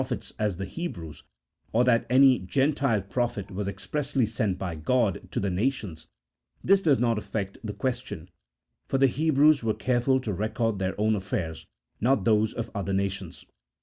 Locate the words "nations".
5.51-6.07, 12.93-13.45